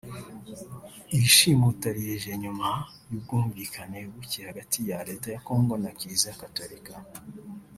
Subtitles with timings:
[1.15, 2.69] Iri shimuta rije nyuma
[3.09, 6.93] y’ubwumvikane buke hagati ya Leta ya Congo na Kiliziya Gatolika